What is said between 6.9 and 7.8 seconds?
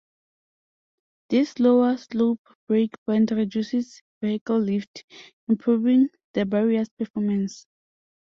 performance.